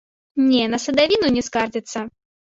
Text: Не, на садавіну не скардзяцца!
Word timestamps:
Не, 0.45 0.61
на 0.73 0.79
садавіну 0.85 1.29
не 1.35 1.43
скардзяцца! 1.49 1.99